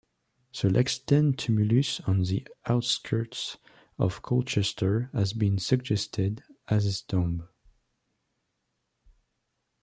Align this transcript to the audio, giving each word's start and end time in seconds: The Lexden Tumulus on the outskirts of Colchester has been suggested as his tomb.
The 0.59 0.67
Lexden 0.69 1.37
Tumulus 1.37 1.99
on 2.07 2.23
the 2.23 2.47
outskirts 2.65 3.57
of 3.99 4.23
Colchester 4.23 5.11
has 5.13 5.31
been 5.31 5.59
suggested 5.59 6.43
as 6.67 6.85
his 6.85 7.03
tomb. 7.03 7.47